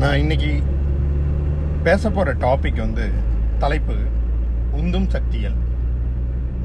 நான் 0.00 0.20
இன்னைக்கு 0.22 0.50
பேச 1.86 2.02
போகிற 2.16 2.32
டாபிக் 2.42 2.76
வந்து 2.84 3.06
தலைப்பு 3.62 3.94
உந்தும் 4.80 5.08
சக்திகள். 5.14 5.56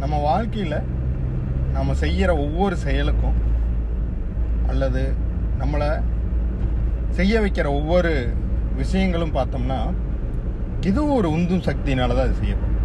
நம்ம 0.02 0.16
வாழ்க்கையில் 0.26 0.76
நம்ம 1.76 1.96
செய்கிற 2.04 2.30
ஒவ்வொரு 2.44 2.76
செயலுக்கும் 2.84 3.40
அல்லது 4.72 5.02
நம்மளை 5.62 5.90
செய்ய 7.20 7.42
வைக்கிற 7.46 7.68
ஒவ்வொரு 7.80 8.14
விஷயங்களும் 8.82 9.36
பார்த்தோம்னா 9.40 9.80
இதுவும் 10.92 11.18
ஒரு 11.20 11.32
உந்தும் 11.38 11.68
சக்தினால 11.70 12.16
தான் 12.18 12.28
அது 12.28 12.42
செய்யப்படும். 12.44 12.80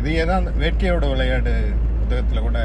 இதையே 0.00 0.22
தான் 0.24 0.40
அந்த 0.42 0.54
வேட்கையோட 0.64 1.04
விளையாடு 1.14 1.54
புத்தகத்தில் 1.98 2.46
கூட 2.48 2.60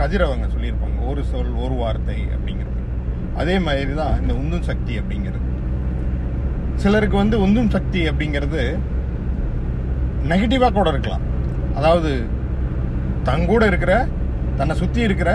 கதிரவங்க 0.00 0.48
சொல்லியிருப்பாங்க. 0.56 1.00
ஒரு 1.12 1.24
சொல் 1.32 1.56
ஒரு 1.66 1.74
வார்த்தை 1.84 2.20
அப்படிங்கிறது 2.36 2.71
அதே 3.40 3.56
மாதிரி 3.66 3.92
தான் 4.00 4.14
இந்த 4.22 4.32
உந்தும் 4.40 4.66
சக்தி 4.70 4.94
அப்படிங்கிறது. 5.00 5.46
சிலருக்கு 6.82 7.16
வந்து 7.22 7.36
உந்தும் 7.44 7.72
சக்தி 7.76 8.00
அப்படிங்கிறது 8.10 8.62
நெகட்டிவாக 10.30 10.72
கூட 10.78 10.88
இருக்கலாம். 10.94 11.24
அதாவது 11.78 12.12
தங்கூட 13.28 13.62
இருக்கிற 13.70 13.94
தன்னை 14.58 14.74
சுற்றி 14.80 15.00
இருக்கிற 15.08 15.30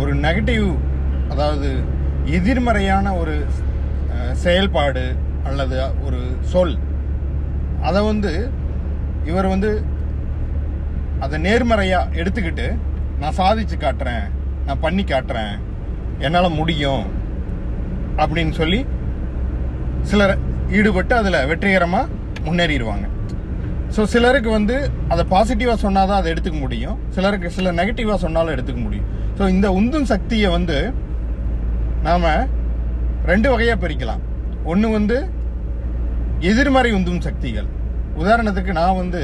ஒரு 0.00 0.12
நெகட்டிவ் 0.26 0.68
அதாவது 1.32 1.68
எதிர்மறையான 2.36 3.06
ஒரு 3.20 3.34
செயல்பாடு 4.44 5.04
அல்லது 5.48 5.76
ஒரு 6.06 6.20
சொல். 6.52 6.76
அதை 7.88 8.00
வந்து 8.10 8.32
இவர் 9.30 9.52
வந்து 9.54 9.70
அதை 11.24 11.36
நேர்மறையாக 11.46 12.16
எடுத்துக்கிட்டு 12.20 12.66
நான் 13.20 13.38
சாதிச்சு 13.40 13.76
காட்டுறேன் 13.84 14.24
நான் 14.66 14.82
பண்ணி 14.84 15.04
காட்டுறேன் 15.12 15.54
என்னால் 16.26 16.56
முடியும் 16.60 17.04
அப்படின்னு 18.22 18.54
சொல்லி 18.60 18.80
சிலர் 20.10 20.34
ஈடுபட்டு 20.78 21.14
அதில் 21.20 21.46
வெற்றிகரமாக 21.50 22.10
முன்னேறிடுவாங்க. 22.46 23.06
ஸோ 23.94 24.02
சிலருக்கு 24.12 24.50
வந்து 24.58 24.76
அதை 25.12 25.22
பாசிட்டிவாக 25.32 25.78
சொன்னால் 25.84 26.08
தான் 26.10 26.20
அதை 26.20 26.28
எடுத்துக்க 26.34 26.58
முடியும். 26.64 26.96
சிலருக்கு 27.14 27.48
சில 27.56 27.72
நெகட்டிவாக 27.80 28.18
சொன்னாலும் 28.24 28.54
எடுத்துக்க 28.54 28.80
முடியும். 28.86 29.08
ஸோ 29.38 29.42
இந்த 29.54 29.66
உந்தும் 29.78 30.08
சக்தியை 30.12 30.48
வந்து 30.56 30.78
நாம் 32.08 32.28
ரெண்டு 33.30 33.48
வகையாக 33.52 33.78
பிரிக்கலாம். 33.84 34.22
ஒன்று 34.72 34.88
வந்து 34.96 35.16
எதிர்மறை 36.50 36.90
உந்தும் 36.98 37.24
சக்திகள். 37.28 37.68
உதாரணத்துக்கு 38.22 38.72
நான் 38.80 39.00
வந்து 39.02 39.22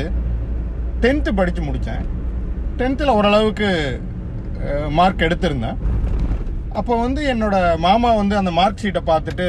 டென்த்து 1.05 1.31
படித்து 1.41 1.63
முடித்தேன் 1.67 2.05
டென்த்தில் 2.81 3.17
ஓரளவுக்கு 3.19 3.69
மார்க் 4.99 5.27
எடுத்திருந்தேன். 5.27 5.79
அப்போ 6.79 6.93
வந்து 7.05 7.21
என்னோட 7.33 7.57
மாமா 7.85 8.11
வந்து 8.19 8.35
அந்த 8.41 8.51
மார்க் 8.59 8.83
ஷீட்டை 8.83 9.03
பார்த்துட்டு 9.09 9.47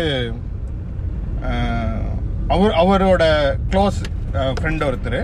அவர் 2.53 2.73
அவரோட 2.81 3.23
க்ளோஸ் 3.71 3.99
ஃப்ரெண்ட் 4.57 4.85
ஒருத்தர். 4.87 5.19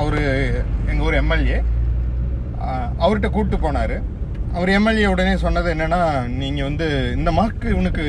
அவர் 0.00 0.18
எங்கள் 0.90 1.04
ஊர் 1.06 1.18
எம்எல்ஏ 1.22 1.58
அவர்கிட்ட 3.04 3.28
கூப்பிட்டு 3.30 3.58
போனார். 3.64 3.96
அவர் 4.56 4.70
எம்எல்ஏ 4.76 5.06
உடனே 5.14 5.34
சொன்னது 5.44 5.68
என்னென்னா 5.74 6.00
நீங்கள் 6.42 6.68
வந்து 6.68 6.86
இந்த 7.18 7.30
மார்க் 7.38 7.66
இவனுக்கு 7.74 8.04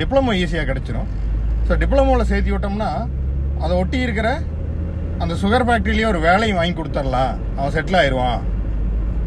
டிப்ளமோ 0.00 0.32
ஈஸியாக 0.42 0.68
கிடச்சிரும். 0.70 1.10
ஸோ 1.66 1.72
டிப்ளமோவில் 1.82 2.30
சேர்த்து 2.32 2.54
விட்டோம்னா 2.54 2.90
அதை 3.64 3.72
ஒட்டி 3.82 3.98
இருக்கிற 4.06 4.28
அந்த 5.22 5.34
சுகர் 5.42 5.66
ஃபேக்ட்ரிலேயே 5.68 6.10
ஒரு 6.12 6.20
வேலையும் 6.28 6.60
வாங்கி 6.60 6.74
கொடுத்துடலாம். 6.78 7.34
அவன் 7.58 7.74
செட்டில் 7.76 8.00
ஆயிடுவான் 8.02 8.40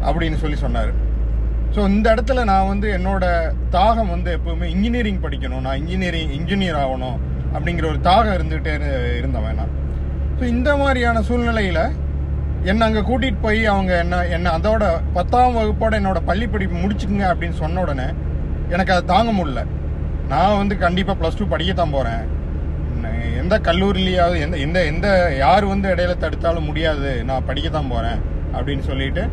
அப்படின்னு 0.08 0.38
சொல்லி 0.42 0.58
சொன்னார். 0.64 0.92
ஸோ 1.76 1.88
இந்த 1.88 2.14
இடத்துல 2.14 2.44
நான் 2.44 2.66
வந்து 2.66 2.92
என்னோட 2.92 3.52
தாகம் 3.72 4.10
வந்து 4.10 4.38
எப்பவுமே 4.38 4.64
இன்ஜினியரிங் 4.64 5.20
படிக்கணும். 5.20 5.60
நான் 5.60 5.76
இன்ஜினியரிங் 5.76 6.30
இன்ஜினியர் 6.30 6.76
ஆகணும் 6.76 7.18
அப்படிங்கிற 7.54 7.84
ஒரு 7.84 7.98
தாகம் 8.02 8.40
இருந்துகிட்டே 8.40 8.72
இரு- 8.74 9.16
இருந்தவன் 9.18 9.54
நான். 9.54 9.68
ஸோ 10.40 10.42
இந்த 10.42 10.76
மாதிரியான 10.76 11.22
சூழ்நிலையில் 11.22 11.80
என்னை 12.62 12.86
அங்கே 12.86 13.00
கூட்டிகிட்டு 13.00 13.36
போய் 13.40 13.66
அவங்க 13.66 13.98
என்ன 13.98 14.26
என்ன 14.26 14.50
அதோட 14.50 15.00
பத்தாம் 15.12 15.56
வகுப்போட 15.56 15.94
என்னோட 15.94 16.16
பள்ளி 16.24 16.46
படிப்பு 16.46 16.76
முடிச்சுக்குங்க 16.76 17.26
அப்படின்னு 17.26 17.52
சொன்ன 17.52 17.80
உடனே 17.80 18.06
எனக்கு 18.68 18.92
அதை 18.92 19.04
தாங்க 19.04 19.44
முடியல. 19.44 19.66
நான் 20.28 20.56
வந்து 20.56 20.78
கண்டிப்பாக 20.78 21.18
ப்ளஸ் 21.20 21.38
டூ 21.38 21.56
படிக்கத்தான் 21.56 21.92
போகிறேன் 21.92 22.34
எந்த 23.38 23.58
கல்லூரிலையாவது 23.58 24.40
எந்த 24.40 24.56
எந்த 24.56 24.84
எந்த 24.84 25.34
யார் 25.38 25.64
வந்து 25.64 25.94
இடையில 25.94 26.14
தடுத்தாலும் 26.20 26.64
முடியாது. 26.64 27.24
நான் 27.24 27.42
படிக்கத்தான் 27.46 27.90
போகிறேன் 27.90 28.20
அப்படின்னு 28.52 28.80
சொல்லிட்டு 28.80 29.28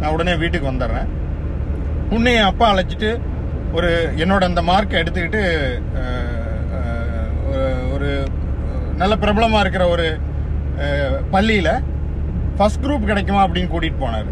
நான் 0.00 0.12
உடனே 0.12 0.34
வீட்டுக்கு 0.34 0.72
வந்துடுறேன். 0.72 1.08
உன்னைய 2.10 2.40
அப்பா 2.42 2.72
அழைச்சிட்டு 2.72 3.20
ஒரு 3.72 4.12
என்னோட 4.16 4.44
அந்த 4.44 4.62
மார்க்கை 4.62 5.00
எடுத்துக்கிட்டு 5.00 5.70
ஒரு- 7.48 7.92
ஒரு 7.92 8.24
நல்ல 8.96 9.16
பிரபலமாக 9.16 9.60
இருக்கிற 9.60 9.88
ஒரு 9.88 10.18
பள்ளியில் 11.30 11.68
ஃபஸ்ட் 12.58 12.82
குரூப் 12.82 13.04
கிடைக்குமா 13.04 13.48
அப்படின்னு 13.48 13.68
கூட்டிகிட்டு 13.74 13.94
போனார். 14.00 14.24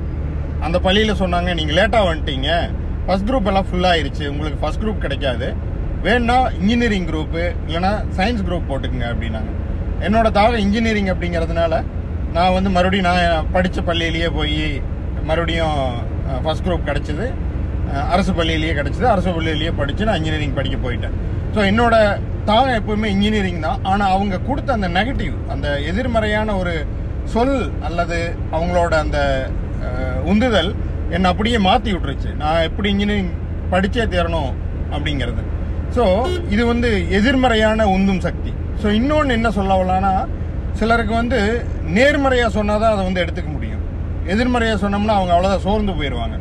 அந்த 0.60 0.78
பள்ளியில் 0.78 1.14
சொன்னாங்க 1.14 1.54
நீங்கள் 1.54 1.76
லேட்டாக 1.76 2.04
வந்துட்டீங்க. 2.04 2.70
ஃபர்ஸ்ட் 3.06 3.30
குரூப் 3.30 3.46
எல்லாம் 3.46 3.66
ஃபுல்லாகிருச்சு 3.72 4.26
உங்களுக்கு 4.26 4.60
ஃபர்ஸ்ட் 4.60 4.82
குரூப் 4.82 4.98
கிடைக்காது. 4.98 5.54
வேணும்னா 6.02 6.40
இன்ஜினியரிங் 6.46 7.06
குரூப்பு 7.06 7.54
இல்லைன்னா 7.68 8.04
சயின்ஸ் 8.16 8.44
குரூப் 8.48 8.62
போட்டுக்குங்க 8.68 9.06
அப்படின்னாங்க. 9.06 9.50
என்னோட 10.00 10.30
தாகம் 10.30 10.56
இன்ஜினியரிங் 10.56 11.06
அப்படிங்கிறதுனால 11.06 11.84
நான் 12.32 12.52
வந்து 12.52 12.70
மறுபடியும் 12.70 13.14
நான் 13.14 13.46
படித்த 13.52 13.80
பள்ளியிலேயே 13.80 14.30
போய் 14.34 14.82
மறுபடியும் 15.22 15.92
ஃபர்ஸ்ட் 16.42 16.66
குரூப் 16.66 16.86
கிடச்சிது. 16.86 17.32
அரசு 18.14 18.32
பள்ளியிலேயே 18.38 18.72
கிடச்சிது. 18.78 19.06
அரசு 19.14 19.30
பள்ளியிலேயே 19.36 19.72
படித்து 19.80 20.06
நான் 20.08 20.18
இன்ஜினியரிங் 20.20 20.56
படிக்க 20.58 20.78
போயிட்டேன். 20.86 21.16
ஸோ 21.54 21.60
என்னோட 21.70 21.94
தாகம் 22.50 22.76
எப்பவுமே 22.80 23.08
இன்ஜினியரிங் 23.16 23.64
தான். 23.66 23.78
ஆனால் 23.90 24.12
அவங்க 24.14 24.40
கொடுத்த 24.48 24.72
அந்த 24.78 24.88
நெகட்டிவ் 24.98 25.34
அந்த 25.52 25.68
எதிர்மறையான 25.90 26.56
ஒரு 26.62 26.74
சொல் 27.34 27.56
அல்லது 27.88 28.18
அவங்களோட 28.56 28.92
அந்த 29.04 29.18
உந்துதல் 30.32 30.70
என்னை 31.16 31.28
அப்படியே 31.32 31.58
மாற்றி 31.68 31.90
விட்டுருச்சு. 31.94 32.30
நான் 32.42 32.64
எப்படி 32.68 32.88
இன்ஜினியரிங் 32.94 33.32
படித்தே 33.72 34.06
தேரணும் 34.14 34.52
அப்படிங்கிறது. 34.94 35.42
ஸோ 35.96 36.04
இது 36.54 36.62
வந்து 36.72 36.90
எதிர்மறையான 37.18 37.86
உந்தும் 37.96 38.24
சக்தி. 38.26 38.52
ஸோ 38.82 38.86
இன்னொன்று 39.00 39.36
என்ன 39.38 39.50
சொல்ல 39.58 40.26
சிலருக்கு 40.80 41.14
வந்து 41.20 41.38
நேர்மறையாக 41.96 42.50
சொன்னால் 42.56 42.82
தான் 42.82 42.94
அதை 42.94 43.04
வந்து 43.06 43.22
எடுத்துக்க 43.24 43.50
முடியும். 43.52 43.84
எதிர்மறையாக 44.32 44.78
சொன்னோம்னா 44.82 45.14
அவங்க 45.18 45.32
அவ்வளோதான் 45.34 45.64
சோர்ந்து 45.66 45.92
போயிடுவாங்க 45.98 46.36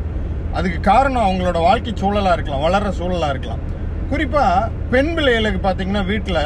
அதுக்கு 0.58 0.80
காரணம் 0.92 1.26
அவங்களோட 1.28 1.60
வாழ்க்கை 1.68 1.94
சூழலாக 2.02 2.36
இருக்கலாம் 2.38 2.66
வளர்ற 2.66 2.90
சூழலாக 3.00 3.34
இருக்கலாம். 3.34 3.64
குறிப்பாக 4.12 4.70
பெண் 4.94 5.14
பிள்ளைகளுக்கு 5.16 5.60
பார்த்தீங்கன்னா 5.68 6.04
வீட்டில் 6.12 6.42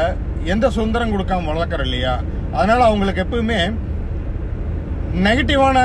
எந்த 0.54 0.66
சுதந்திரம் 0.76 1.14
கொடுக்காம 1.14 1.50
வளர்க்குறோம் 1.54 1.88
இல்லையா? 1.90 2.14
அதனால் 2.58 2.88
அவங்களுக்கு 2.90 3.24
எப்பவுமே 3.26 3.60
நெகட்டிவான 5.26 5.78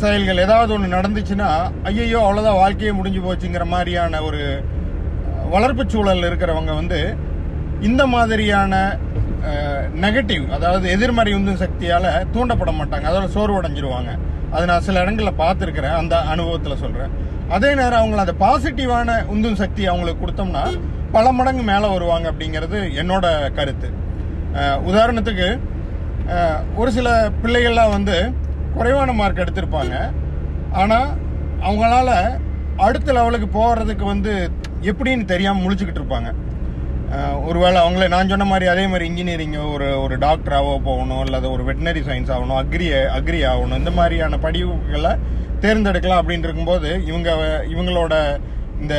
செயல்கள் 0.00 0.42
ஏதாவது 0.46 0.70
ஒன்று 0.74 0.96
நடந்துச்சுன்னா 0.96 1.50
ஐயையோ 1.90 2.18
அவ்வளோதான் 2.24 2.60
வாழ்க்கையே 2.62 2.92
முடிஞ்சு 2.98 3.20
போச்சுங்கிற 3.26 3.64
மாதிரியான 3.74 4.20
ஒரு 4.28 4.42
வளர்ப்பு 5.54 5.84
சூழல் 5.92 6.28
இருக்கிறவங்க 6.28 6.72
வந்து 6.80 7.00
இந்த 7.88 8.02
மாதிரியான 8.14 8.74
நெகட்டிவ் 10.04 10.44
அதாவது 10.56 10.86
எதிர்மறை 10.94 11.32
உந்தும் 11.38 11.62
சக்தியால் 11.62 12.08
தூண்டப்பட 12.34 12.70
மாட்டாங்க. 12.78 13.06
அதோட 13.10 13.26
சோர்வடைஞ்சிருவாங்க. 13.36 14.12
அது 14.54 14.64
நான் 14.70 14.84
சில 14.86 15.00
இடங்களில் 15.04 15.40
பார்த்துருக்குறேன். 15.42 15.96
அந்த 16.00 16.14
அனுபவத்தில் 16.32 16.80
சொல்கிறேன் 16.84 17.12
அதே 17.56 17.70
நேரம் 17.78 18.00
அவங்கள 18.00 18.22
அந்த 18.24 18.34
பாசிட்டிவான 18.44 19.10
உந்தும் 19.32 19.60
சக்தி 19.60 19.82
அவங்களுக்கு 19.90 20.22
கொடுத்தோம்னா 20.22 20.64
பல 21.14 21.26
மடங்கு 21.38 21.62
மேலே 21.70 21.86
வருவாங்க 21.94 22.26
அப்படிங்கிறது 22.32 22.78
என்னோட 23.00 23.26
கருத்து. 23.58 23.88
உதாரணத்துக்கு 24.90 25.48
ஒரு 26.80 26.90
சில 26.96 27.08
பிள்ளைகள்லாம் 27.42 27.94
வந்து 27.96 28.16
குறைவான 28.76 29.12
மார்க் 29.20 29.42
எடுத்திருப்பாங்க. 29.44 29.94
ஆனால் 30.80 31.08
அவங்களால 31.68 32.10
அடுத்த 32.86 33.08
லெவலுக்கு 33.18 33.48
போகிறதுக்கு 33.58 34.04
வந்து 34.14 34.32
எப்படின்னு 34.90 35.24
தெரியாமல் 35.32 35.64
முழிச்சுக்கிட்டு 35.64 36.02
இருப்பாங்க. 36.02 36.30
ஒருவேளை 37.48 37.78
அவங்களே 37.82 38.08
நான் 38.14 38.30
சொன்ன 38.32 38.46
மாதிரி 38.50 38.66
அதே 38.72 38.84
மாதிரி 38.86 39.04
இன்ஜினியரிங் 39.10 39.56
ஒரு 39.74 39.86
ஒரு 40.02 40.14
டாக்டராகவோ 40.18 40.74
போகணும் 40.88 41.22
அல்லது 41.24 41.46
ஒரு 41.50 41.62
வெட்டினரி 41.68 42.02
சயின்ஸ் 42.08 42.32
ஆகணும் 42.36 42.58
அக்ரி 42.62 42.88
அக்ரி 43.18 43.40
ஆகணும் 43.52 43.80
இந்த 43.82 43.90
மாதிரியான 43.90 44.38
படிப்புகளை 44.44 45.12
தேர்ந்தெடுக்கலாம் 45.62 46.20
அப்படின்னு 46.22 46.46
இருக்கும்போது 46.48 46.90
இவங்க 47.10 47.30
இவங்களோட 47.72 48.14
இந்த 48.82 48.96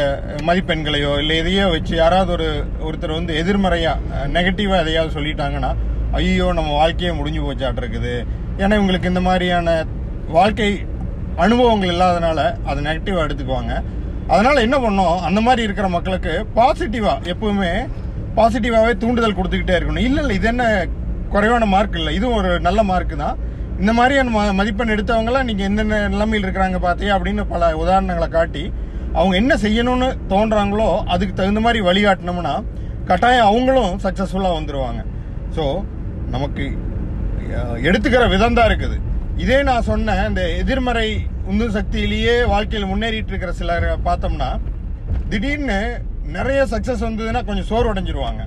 மதிப்பெண்களையோ 0.47 1.11
இல்லை 1.19 1.35
எதையோ 1.38 1.67
வச்சு 1.67 1.94
யாராவது 1.95 2.31
ஒரு 2.38 2.47
ஒருத்தர் 2.88 3.17
வந்து 3.19 3.35
எதிர்மறையாக 3.41 4.25
நெகட்டிவாக 4.38 4.83
எதையாவது 4.83 5.15
சொல்லிட்டாங்கன்னா 5.17 5.71
ஐயோ 6.19 6.47
நம்ம 6.53 6.71
வாழ்க்கையே 6.73 7.12
முடிஞ்சு 7.12 7.41
போச்சாட்டு 7.45 7.81
இருக்குது. 7.83 8.13
ஏன்னா 8.62 8.73
இவங்களுக்கு 8.79 9.12
இந்த 9.13 9.21
மாதிரியான 9.21 9.85
வாழ்க்கை 10.38 10.69
அனுபவங்கள் 11.35 11.94
இல்லாதனால 11.95 12.39
அதை 12.65 12.79
நெகட்டிவாக 12.85 13.25
எடுத்துக்குவாங்க. 13.27 13.73
அதனால 14.29 14.61
என்ன 14.61 14.77
பண்ணோம்? 14.77 15.19
அந்த 15.19 15.41
மாதிரி 15.41 15.61
இருக்கிற 15.61 15.87
மக்களுக்கு 15.87 16.45
பாசிட்டிவா 16.55 17.13
எப்பவுமே 17.31 17.71
பாசிட்டிவாவே 18.35 18.97
தூண்டுதல் 18.97 19.35
கொடுத்துக்கிட்டே 19.35 19.77
இருக்கணும். 19.77 19.99
இல்ல 19.99 20.21
இல்ல 20.21 20.33
இது 20.33 20.47
என்ன 20.47 20.87
குறைவான 21.29 21.65
மார்க் 21.65 21.95
இல்லை. 21.95 22.15
இதுவும் 22.15 22.35
ஒரு 22.35 22.59
நல்ல 22.59 22.83
மார்க் 22.83 23.15
தான். 23.17 23.37
இந்த 23.79 23.93
மாதிரியான 23.93 24.29
ம- 24.29 24.53
மதிப்பெண் 24.53 24.87
எடுத்தவங்களாம் 24.87 25.43
நீங்க 25.43 25.63
எந்தெந்த 25.63 26.07
நிலைமையில் 26.07 26.45
இருக்கிறாங்க 26.47 26.79
பார்த்தியா 26.79 27.13
அப்படின்னு 27.17 27.43
பல 27.47 27.75
உதாரணங்களை 27.75 28.27
காட்டி 28.27 28.63
அவங்க 29.13 29.35
என்ன 29.35 29.55
செய்யணும்னு 29.55 30.07
தோன்றாங்களோ 30.29 31.03
அதுக்கு 31.05 31.33
தகுந்த 31.33 31.59
மாதிரி 31.59 31.85
வழிகாட்டினோம்னா 31.85 32.53
கட்டாயம் 33.05 33.45
அவங்களும் 33.45 33.99
சக்ஸஸ்ஃபுல்லாக 34.03 34.57
வந்துடுவாங்க 34.57 35.01
ஸோ 35.55 35.63
நமக்கு 36.29 36.65
எடுத்துக்கிற 37.81 38.29
விதம் 38.29 38.53
தான் 38.53 38.67
இருக்குது. 38.67 38.97
இதே 39.39 39.63
நான் 39.63 39.81
சொன்ன 39.81 40.25
இந்த 40.27 40.50
எதிர்மறை 40.51 41.07
உந்து 41.45 41.69
சக்தியிலேயே 41.69 42.45
வாழ்க்கையில் 42.45 42.89
முன்னேறிட்டு 42.89 43.27
இருக்கிற 43.27 43.51
சிலர் 43.51 44.00
பார்த்தோம்னா 44.06 44.50
திடீர்னு 45.30 45.80
நிறைய 46.27 46.65
சக்ஸஸ் 46.65 47.06
வந்ததுன்னா 47.06 47.45
கொஞ்சம் 47.45 47.69
சோர்வடைஞ்சிருவாங்க. 47.69 48.41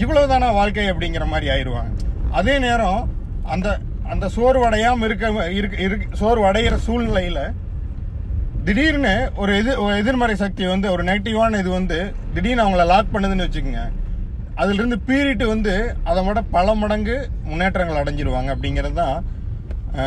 இவ்வளவுதானா 0.00 0.52
வாழ்க்கை 0.52 0.90
அப்படிங்கிற 0.90 1.26
மாதிரி 1.26 1.50
ஆயிடுவாங்க 1.50 1.92
அதே 2.30 2.58
நேரம் 2.58 3.10
அந்த 3.44 3.78
அந்த 4.08 4.30
சோர்வடையாமல் 4.36 5.04
இருக்க 5.04 5.50
இருக்க- 5.50 6.16
சோர்வடைகிற 6.20 6.76
சூழ்நிலையில் 6.76 7.42
திடீர்னு 8.64 9.30
ஒரு 9.36 9.56
எது 9.56 9.96
எதிர்மறை 9.96 10.34
சக்தி 10.34 10.66
வந்து 10.66 10.90
ஒரு 10.90 11.04
நெகட்டிவான 11.04 11.58
இது 11.58 11.70
வந்து 11.70 11.98
திடீர்னு 12.34 12.64
அவங்கள 12.64 12.86
லாக் 12.86 13.12
பண்ணுதுன்னு 13.12 13.46
வச்சுக்கோங்க. 13.46 13.84
அதுல 14.54 14.96
பீரிட்டு 15.06 15.46
வந்து 15.46 15.72
அதை 16.04 16.24
விட 16.24 16.40
பல 16.50 16.74
மடங்கு 16.74 17.16
முன்னேற்றங்கள் 17.44 18.02
அடைஞ்சிருவாங்க 18.02 18.54
அப்படிங்கிறது 18.54 18.92
தான் 18.92 19.16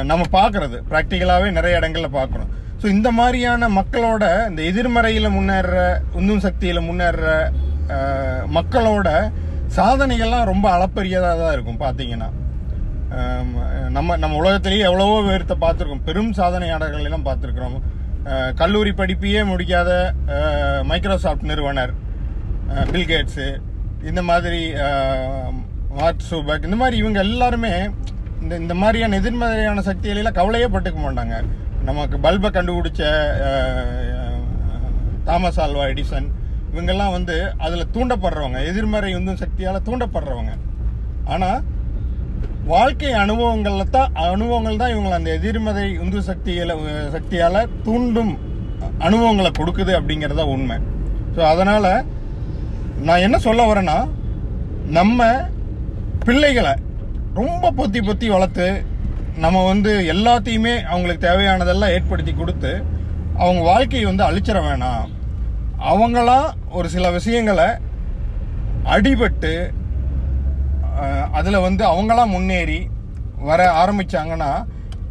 நம்ம 0.10 0.24
பார்க்கறது. 0.38 0.78
ப்ராக்டிக்கலாகவே 0.90 1.50
நிறைய 1.58 1.80
இடங்களில் 1.80 2.16
பார்க்குறோம் 2.18 2.50
ஸோ 2.82 2.86
இந்த 2.96 3.10
மாதிரியான 3.20 3.70
மக்களோட 3.78 4.24
இந்த 4.50 4.62
எதிர்மறையில் 4.72 5.36
முன்னேற 5.38 5.78
உந்தும் 6.20 6.44
சக்தியில் 6.46 6.88
முன்னேற 6.90 7.30
மக்களோட 8.58 9.08
சாதனைகள்லாம் 9.78 10.50
ரொம்ப 10.52 10.66
அளப்பரியதாக 10.76 11.40
தான் 11.42 11.56
இருக்கும் 11.56 11.82
பார்த்தீங்கன்னா. 11.86 12.30
நம்ம 13.96 14.18
நம்ம 14.24 14.36
உலகத்திலேயே 14.42 14.84
எவ்வளவோ 14.90 15.16
பேர்த்த 15.28 15.56
பார்த்துருக்கோம். 15.64 16.06
பெரும் 16.10 16.34
சாதனையாளர்கள் 16.40 17.08
எல்லாம் 17.10 17.28
பார்த்துருக்குறோம். 17.30 17.78
கல்லூரி 18.62 18.92
படிப்பையே 19.00 19.42
முடிக்காத 19.52 19.92
மைக்ரோசாஃப்ட் 20.92 21.50
நிறுவனர் 21.52 21.94
பில்கேட்ஸு 22.92 23.10
கேட்ஸு 23.12 23.48
இந்த 24.10 24.22
மாதிரி 24.30 24.62
மார்க் 26.00 26.28
சூபக் 26.30 26.68
இந்த 26.68 26.78
மாதிரி 26.82 26.96
இவங்க 27.02 27.20
எல்லாருமே 27.28 27.74
இந்த 28.44 28.54
இந்த 28.64 28.74
மாதிரியான 28.82 29.18
எதிர்மறையான 29.22 29.84
சக்திகளெல்லாம் 29.88 30.38
கவலையே 30.40 30.68
பட்டுக்க 30.74 31.00
மாட்டாங்க. 31.06 31.36
நமக்கு 31.88 32.18
பல்பை 32.26 32.50
கண்டுபிடிச்ச 32.58 33.02
தாமஸ் 35.28 35.60
ஆல்வா 35.64 35.86
எடிசன் 35.92 36.30
இவங்கெல்லாம் 36.72 37.14
வந்து 37.18 37.36
அதில் 37.66 37.92
தூண்டப்படுறவங்க. 37.96 38.60
எதிர்மறை 38.72 39.12
உந்தும் 39.20 39.42
சக்தியால் 39.44 39.86
தூண்டப்படுறவங்க. 39.88 40.54
ஆனால் 41.34 41.62
வாழ்க்கை 42.74 43.12
அனுபவங்களில் 43.24 43.94
தான் 43.96 44.12
அனுபவங்கள் 44.34 44.82
தான் 44.82 44.92
இவங்களை 44.94 45.16
அந்த 45.20 45.32
எதிர்மறை 45.40 45.86
உந்து 46.04 46.20
சக்திகளை 46.30 46.76
சக்தியால் 47.16 47.62
தூண்டும் 47.86 48.34
அனுபவங்களை 49.08 49.52
கொடுக்குது 49.60 49.92
அப்படிங்கறத 50.00 50.44
உண்மை. 50.56 50.78
ஸோ 51.36 51.42
அதனால் 51.54 51.92
நான் 53.08 53.26
என்ன 53.28 53.38
சொல்ல 53.48 53.64
வரேன்னா 53.72 53.98
நம்ம 54.98 55.28
பிள்ளைகளை 56.28 56.74
ரொம்ப 57.40 57.72
பொத்தி 57.80 58.00
பொத்தி 58.08 58.28
வளர்த்து 58.34 58.68
நம்ம 59.44 59.58
வந்து 59.72 59.92
எல்லாத்தையுமே 60.14 60.74
அவங்களுக்கு 60.92 61.28
தேவையானதெல்லாம் 61.28 61.94
ஏற்படுத்தி 61.98 62.34
கொடுத்து 62.34 62.72
அவங்க 63.44 63.62
வாழ்க்கையை 63.72 64.06
வந்து 64.10 64.24
அழிச்சிட 64.30 64.60
வேணாம். 64.66 65.06
அவங்களா 65.92 66.40
ஒரு 66.78 66.88
சில 66.96 67.12
விஷயங்களை 67.18 67.68
அடிபட்டு 68.96 69.54
அதில் 71.38 71.66
வந்து 71.68 71.84
அவங்களாம் 71.92 72.34
முன்னேறி 72.36 72.80
வர 73.50 73.62
ஆரம்பிச்சாங்கன்னா 73.82 74.52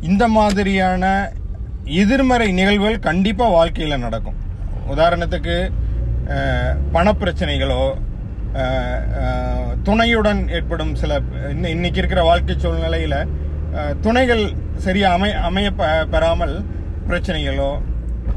இந்த 0.09 0.25
மாதிரியான 0.37 1.05
எதிர்மறை 2.03 2.49
நிகழ்வுகள் 2.59 3.07
கண்டிப்பாக 3.07 3.57
வாழ்க்கையில் 3.59 4.05
நடக்கும். 4.07 4.39
உதாரணத்துக்கு 4.93 5.57
பணப்பிரச்சனைகளோ 6.97 7.83
துணையுடன் 9.87 10.41
ஏற்படும் 10.57 10.95
சில 11.03 11.21
இன்னைக்கு 11.75 12.01
இருக்கிற 12.03 12.23
வாழ்க்கை 12.29 12.57
சூழ்நிலையில 12.65 13.17
துணைகள் 14.05 14.45
சரியா 14.85 15.09
அமை 15.17 15.31
அமைய 15.49 15.69
பெறாமல் 16.15 16.55
பிரச்சனைகளோ 17.09 17.71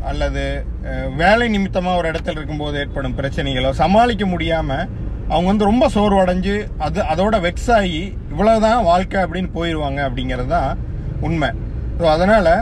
அல்லது 0.10 0.44
வேலை 1.22 1.48
நிமித்தமாக 1.54 2.00
ஒரு 2.00 2.08
இடத்துல 2.12 2.38
இருக்கும்போது 2.40 2.76
ஏற்படும் 2.84 3.16
பிரச்சனைகளோ 3.20 3.70
சமாளிக்க 3.82 4.26
முடியாமல் 4.34 4.88
அவங்க 5.32 5.48
வந்து 5.52 5.70
ரொம்ப 5.70 5.86
சோர்வடைஞ்சு 5.96 6.56
அது 6.86 7.00
அதோட 7.12 7.36
வெக்ஸ் 7.48 7.72
ஆகி 7.78 8.02
இவ்வளவுதான் 8.32 8.88
வாழ்க்கை 8.90 9.20
அப்படின்னு 9.24 9.50
போயிடுவாங்க 9.58 10.00
அப்படிங்கிறது 10.08 10.52
தான் 10.56 10.72
உண்மை. 11.28 11.50
ஸோ 12.00 12.04
அதனால் 12.16 12.54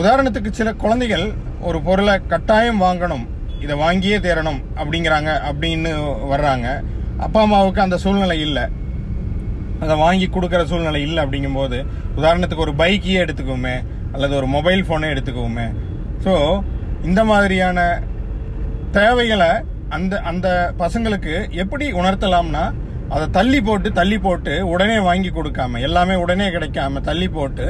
உதாரணத்துக்கு 0.00 0.50
சில 0.60 0.72
குழந்தைகள் 0.84 1.26
ஒரு 1.68 1.78
பொருளை 1.88 2.14
கட்டாயம் 2.32 2.82
வாங்கணும். 2.86 3.24
இதை 3.64 3.74
வாங்கியே 3.84 4.18
தேரணும் 4.26 4.60
அப்படிங்கிறாங்க 4.80 5.30
அப்படின்னு 5.50 5.90
வர்றாங்க. 6.32 6.68
அப்பா 7.26 7.40
அம்மாவுக்கு 7.46 7.80
அந்த 7.86 7.96
சூழ்நிலை 8.04 8.38
இல்லை. 8.46 8.64
அதை 9.84 9.94
வாங்கி 10.04 10.26
கொடுக்குற 10.34 10.60
சூழ்நிலை 10.70 11.00
இல்லை 11.06 11.20
அப்படிங்கும்போது 11.24 11.78
உதாரணத்துக்கு 12.18 12.64
ஒரு 12.66 12.74
பைக்கையே 12.80 13.18
எடுத்துக்குவோமே 13.24 13.76
அல்லது 14.14 14.34
ஒரு 14.40 14.48
மொபைல் 14.56 14.82
ஃபோனே 14.88 15.08
எடுத்துக்குவோமே 15.14 15.66
ஸோ 16.24 16.34
இந்த 17.08 17.20
மாதிரியான 17.30 17.78
தேவைகளை 18.98 19.50
அந்த 19.96 20.14
அந்த 20.30 20.48
பசங்களுக்கு 20.82 21.34
எப்படி 21.62 21.86
உணர்த்தலாம்னா 22.00 22.64
அதை 23.14 23.26
தள்ளி 23.38 23.60
போட்டு 23.68 23.88
தள்ளி 23.98 24.18
போட்டு 24.26 24.54
உடனே 24.72 24.96
வாங்கி 25.08 25.30
கொடுக்காம 25.30 25.80
எல்லாமே 25.88 26.14
உடனே 26.24 26.46
கிடைக்காம 26.54 27.02
தள்ளி 27.08 27.28
போட்டு 27.36 27.66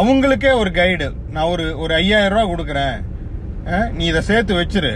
அவங்களுக்கே 0.00 0.52
ஒரு 0.62 0.70
கைடு 0.80 1.06
நான் 1.34 1.50
ஒரு 1.52 1.66
ஒரு 1.82 1.92
ஐயாயிரம் 2.02 2.34
ரூபா 2.34 2.46
கொடுக்குறேன். 2.52 2.96
நீ 3.96 4.04
இதை 4.10 4.20
சேர்த்து 4.30 4.52
வச்சிரு. 4.60 4.92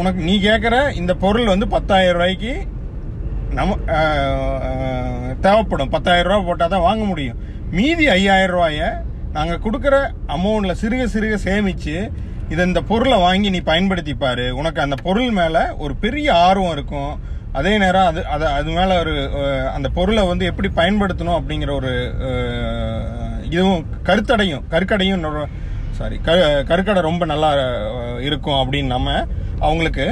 உனக்கு 0.00 0.20
நீ 0.28 0.34
கேட்குற 0.46 0.76
இந்த 1.00 1.12
பொருள் 1.24 1.52
வந்து 1.52 1.66
பத்தாயிரம் 1.74 2.16
ரூபாய்க்கு 2.18 2.54
நம்ம 3.58 3.76
தேவைப்படும். 5.46 5.92
பத்தாயிரம் 5.94 6.30
ரூபாய் 6.30 6.48
போட்டால் 6.48 6.72
தான் 6.74 6.86
வாங்க 6.88 7.04
முடியும். 7.10 7.38
மீதி 7.76 8.04
ஐயாயிரம் 8.16 8.54
ரூபாய 8.56 8.88
நாங்கள் 9.36 9.62
கொடுக்குற 9.64 9.96
அமௌண்ட்டில் 10.36 10.80
சிறுக 10.82 11.04
சிறுக 11.14 11.36
சேமிச்சு 11.46 11.96
இதை 12.52 12.62
இந்த 12.70 12.80
பொருளை 12.90 13.16
வாங்கி 13.26 13.48
நீ 13.54 13.60
பயன்படுத்திப்பார் 13.70 14.44
உனக்கு 14.60 14.80
அந்த 14.84 14.96
பொருள் 15.06 15.30
மேலே 15.38 15.62
ஒரு 15.84 15.94
பெரிய 16.04 16.28
ஆர்வம் 16.46 16.74
இருக்கும். 16.76 17.12
அதே 17.58 17.72
நேரம் 17.82 18.08
அது 18.10 18.20
அது 18.34 18.44
அது 18.56 18.70
மேலே 18.78 18.94
ஒரு 19.02 19.14
அந்த 19.76 19.88
பொருளை 19.98 20.22
வந்து 20.30 20.44
எப்படி 20.50 20.68
பயன்படுத்தணும் 20.80 21.38
அப்படிங்கிற 21.38 21.70
ஒரு 21.80 21.92
இதுவும் 23.50 23.84
கருத்தடையும் 24.08 24.64
கருக்கடையும் 24.74 25.24
சாரி 25.98 26.16
கருக்கடை 26.70 27.00
ரொம்ப 27.08 27.24
நல்லா 27.32 27.50
இருக்கும் 28.28 28.58
அப்படின்னு 28.62 28.94
நம்ம 28.96 29.10
அவங்களுக்கு 29.66 30.06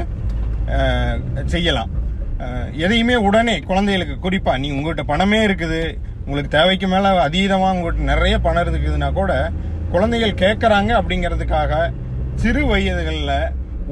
செய்யலாம். 1.55 1.91
எதையுமே 2.85 3.17
உடனே 3.27 3.55
குழந்தைகளுக்கு 3.71 4.15
குறிப்பாக 4.25 4.61
நீ 4.63 4.69
உங்கள்கிட்ட 4.77 5.05
பணமே 5.11 5.41
இருக்குது 5.49 5.83
உங்களுக்கு 6.25 6.51
தேவைக்கு 6.57 6.87
மேலே 6.93 7.09
அதீதமாக 7.27 7.75
உங்கள்கிட்ட 7.77 8.11
நிறைய 8.13 8.35
பணம் 8.47 8.63
இருக்குதுன்னா 8.65 9.11
கூட 9.19 9.33
குழந்தைகள் 9.95 10.41
கேட்குறாங்க 10.43 10.93
அப்படிங்கிறதுக்காக 11.01 11.73
சிறு 12.43 12.63
வயதுகளில் 12.71 13.37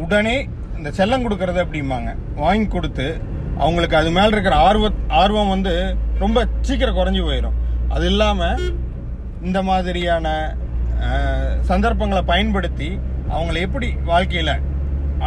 உடனே 0.05 0.37
இந்த 0.79 0.91
செல்லம் 0.99 1.25
கொடுக்கறது 1.25 1.61
அப்படிம்பாங்க. 1.65 2.11
வாங்கி 2.45 2.69
கொடுத்து 2.77 3.07
அவங்களுக்கு 3.65 3.97
அது 4.01 4.11
மேலே 4.17 4.33
இருக்கிற 4.35 4.57
ஆர்வ 4.69 4.87
ஆர்வம் 5.23 5.53
வந்து 5.55 5.75
ரொம்ப 6.25 6.39
சீக்கிரம் 6.69 6.99
குறைஞ்சு 6.99 7.23
போயிடும் 7.29 7.59
அது 7.95 8.07
இல்லாமல் 8.13 8.63
இந்த 9.49 9.59
மாதிரியான 9.69 10.29
சந்தர்ப்பங்களை 11.71 12.23
பயன்படுத்தி 12.33 12.89
அவங்கள 13.35 13.57
எப்படி 13.67 13.89
வாழ்க்கையில் 14.11 14.55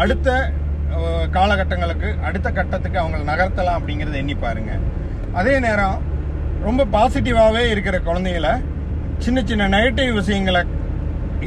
அடுத்த 0.02 0.30
காலகட்டங்களுக்கு 1.36 2.10
அடுத்த 2.28 2.48
கட்டத்துக்கு 2.58 2.98
அவங்கள 3.02 3.24
நகர்த்தலாம் 3.32 3.78
அப்படிங்கிறத 3.80 4.18
எண்ணி 4.22 4.36
பாருங்க. 4.44 4.74
அதே 5.40 5.56
நேரம் 5.66 5.98
ரொம்ப 6.68 6.86
பாசிட்டிவாகவே 6.96 7.64
இருக்கிற 7.74 7.96
குழந்தைகளை 8.08 8.54
சின்ன 9.26 9.40
சின்ன 9.50 9.68
நெகட்டிவ் 9.76 10.12
விஷயங்களை 10.20 10.62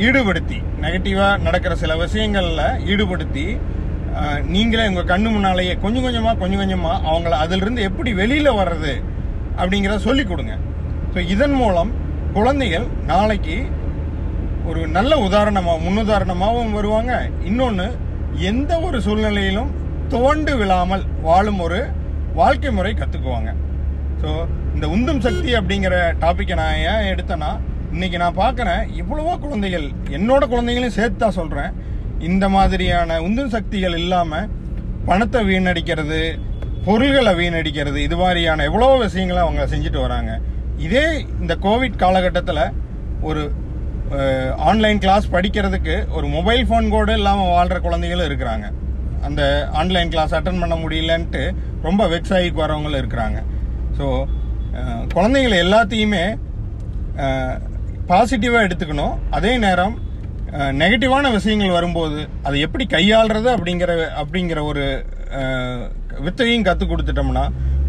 ஈடுபடுத்தி 0.07 0.59
நெகட்டிவாக 0.85 1.43
நடக்கிற 1.47 1.73
சில 1.83 1.93
விஷயங்களில் 2.05 2.65
ஈடுபடுத்தி 2.93 3.47
நீங்களே 4.55 4.85
உங்கள் 4.91 5.11
கண்ணு 5.13 5.29
முன்னாலேயே 5.35 5.75
கொஞ்சம் 5.85 6.05
கொஞ்சமாக 6.07 6.39
கொஞ்சம் 6.43 6.61
கொஞ்சமாக 6.63 7.03
அவங்கள 7.11 7.35
அதிலிருந்து 7.45 7.83
எப்படி 7.89 8.11
வெளியில் 8.21 8.59
வர்றது 8.61 8.95
அப்படிங்கிறத 9.61 10.01
சொல்லி 10.09 10.25
கொடுங்க. 10.25 10.55
ஸோ 11.13 11.19
இதன் 11.35 11.57
மூலம் 11.61 11.91
குழந்தைகள் 12.37 12.87
நாளைக்கு 13.13 13.57
ஒரு 14.69 14.81
நல்ல 14.97 15.13
உதாரணமாக 15.27 15.83
முன்னுதாரணமாகவும் 15.85 16.75
வருவாங்க. 16.79 17.13
இன்னொன்று 17.49 17.87
எந்த 18.51 18.73
ஒரு 18.87 18.99
சூழ்நிலையிலும் 19.07 19.71
தோண்டு 20.13 20.53
விழாமல் 20.57 21.05
வாழும் 21.23 21.61
ஒரு 21.61 21.79
வாழ்க்கை 22.35 22.71
முறை 22.71 22.93
கற்றுக்குவாங்க 22.95 23.51
ஸோ 24.23 24.31
இந்த 24.75 24.87
உந்தும் 24.95 25.23
சக்தி 25.27 25.51
அப்படிங்கிற 25.55 25.95
டாப்பிக்கை 26.23 26.55
நான் 26.55 26.81
ஏன் 26.91 27.09
எடுத்தேன்னா 27.13 27.51
இன்னைக்கு 27.93 28.19
நான் 28.19 28.41
பார்க்குறேன் 28.41 28.83
இவ்வளவோ 29.01 29.35
குழந்தைகள் 29.39 29.87
என்னோட 30.17 30.43
குழந்தைகளையும் 30.49 30.97
சேர்த்து 30.99 31.19
தான் 31.19 31.39
சொல்கிறேன் 31.41 31.73
இந்த 32.29 32.45
மாதிரியான 32.49 33.21
உந்தும் 33.21 33.55
சக்திகள் 33.57 33.97
இல்லாமல் 33.99 34.51
பணத்தை 35.05 35.41
வீணடிக்கிறது 35.51 36.21
பொருள்களை 36.87 37.33
வீணடிக்கிறது 37.35 37.99
இது 38.07 38.17
மாதிரியான 38.17 38.65
எவ்வளவோ 38.65 38.97
விஷயங்களை 38.97 39.41
அவங்க 39.43 39.63
செஞ்சுட்டு 39.67 40.01
வராங்க. 40.01 40.33
இதே 40.79 41.07
இந்த 41.41 41.55
கோவிட் 41.63 41.97
காலகட்டத்தில் 41.97 42.63
ஒரு 43.23 43.43
ஆன்லைன் 44.71 45.01
கிளாஸ் 45.05 45.27
படிக்கிறதுக்கு 45.35 45.95
ஒரு 46.17 46.27
மொபைல் 46.35 46.63
ஃபோன் 46.69 46.87
கூட 46.97 47.13
இல்லாமல் 47.21 47.53
வாழ்கிற 47.55 47.79
குழந்தைகளும் 47.87 48.29
இருக்கிறாங்க. 48.29 48.67
அந்த 49.27 49.43
ஆன்லைன் 49.81 50.13
கிளாஸ் 50.15 50.35
அட்டன் 50.39 50.61
பண்ண 50.63 50.75
முடியலன்ட்டு 50.83 51.43
ரொம்ப 51.87 52.03
வெப்சாயிக்கு 52.15 52.63
வரவங்களும் 52.65 53.01
இருக்கிறாங்க. 53.03 53.39
ஸோ 53.99 54.07
குழந்தைகள் 55.17 55.63
எல்லாத்தையுமே 55.65 56.25
பாசிட்டிவாக 58.11 58.67
எடுத்துக்கணும். 58.67 59.17
அதே 59.37 59.53
நேரம் 59.65 59.95
நெகட்டிவான 60.83 61.31
விஷயங்கள் 61.39 61.77
வரும்போது 61.79 62.21
அதை 62.47 62.59
எப்படி 62.67 62.85
கையாளுறது 62.93 63.49
அப்படிங்கிற 63.55 63.93
அப்படிங்கிற 64.21 64.61
ஒரு 64.71 64.85
வித்தையும் 66.27 66.67
கற்றுக் 66.69 66.91
கொடுத்துட்டோம்னா 66.93 67.43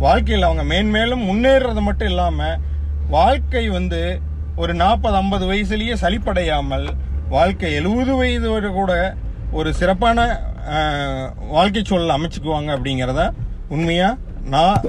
வாழ்க்கையில் 0.06 0.48
அவங்க 0.48 0.64
மேன்மேலும் 0.72 1.24
முன்னேறுறது 1.30 1.82
மட்டும் 1.86 2.10
இல்லாமல் 2.14 2.60
வாழ்க்கை 3.16 3.64
வந்து 3.78 4.02
ஒரு 4.62 4.74
நாற்பது 4.74 5.16
ஐம்பது 5.16 5.46
வயசுலேயே 5.52 5.96
சலிப்படையாமல் 6.02 6.86
வாழ்க்கை 7.30 7.74
எழுபது 7.74 8.16
வயது 8.16 8.50
வரை 8.50 8.70
கூட 8.72 8.94
ஒரு 9.52 9.74
சிறப்பான 9.74 10.26
வாழ்க்கை 11.50 11.82
சூழல் 11.86 12.16
அமைச்சுக்குவாங்க 12.16 12.72
அப்படிங்கிறத 12.78 13.24
உண்மையாக 13.70 14.18
நான் 14.46 14.82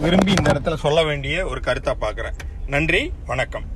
விரும்பி 0.00 0.32
இந்த 0.38 0.52
இடத்துல 0.52 0.74
சொல்ல 0.74 1.02
வேண்டிய 1.04 1.46
ஒரு 1.46 1.60
கருத்தை 1.60 1.94
பார்க்குறேன். 2.00 2.36
நன்றி 2.66 3.12
வணக்கம். 3.26 3.66